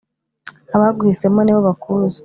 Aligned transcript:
Abaguhisemo 0.75 1.39
ni 1.41 1.53
bo 1.55 1.61
bakuzi 1.67 2.19